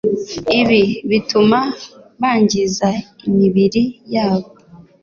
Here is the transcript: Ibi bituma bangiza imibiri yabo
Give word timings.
Ibi 0.59 0.81
bituma 1.09 1.59
bangiza 2.19 2.89
imibiri 3.27 3.83
yabo 4.13 4.49